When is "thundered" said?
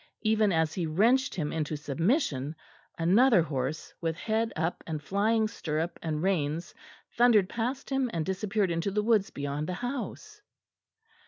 7.11-7.47